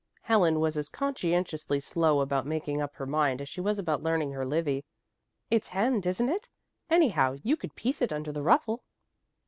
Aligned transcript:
Helen 0.23 0.59
was 0.59 0.77
as 0.77 0.89
conscientiously 0.89 1.79
slow 1.79 2.21
about 2.21 2.47
making 2.47 2.81
up 2.81 2.95
her 2.95 3.05
mind 3.05 3.39
as 3.39 3.47
she 3.47 3.61
was 3.61 3.77
about 3.77 4.01
learning 4.01 4.31
her 4.31 4.43
Livy. 4.47 4.83
"It's 5.51 5.67
hemmed, 5.67 6.07
isn't 6.07 6.27
it? 6.27 6.49
Anyhow 6.89 7.35
you 7.43 7.55
could 7.55 7.75
piece 7.75 8.01
it 8.01 8.11
under 8.11 8.31
the 8.31 8.41
ruffle." 8.41 8.81